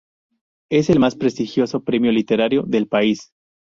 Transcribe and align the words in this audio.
Es 0.71 0.89
el 0.89 0.99
más 0.99 1.15
prestigioso 1.15 1.83
premio 1.83 2.11
literario 2.11 2.63
del 2.63 2.87
país. 2.87 3.29